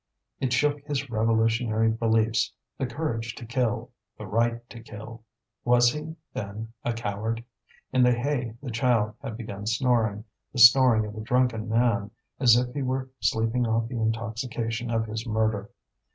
[0.39, 5.21] It shook his revolutionary beliefs, the courage to kill, the right to kill.
[5.63, 7.43] Was he, then, a coward?
[7.93, 12.09] In the hay the child had begun snoring, the snoring of a drunken man,
[12.39, 15.69] as if he were sleeping off the intoxication of his murder.